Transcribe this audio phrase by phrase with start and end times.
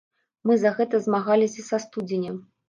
[0.51, 2.35] Мы за гэта змагаліся са студзеня.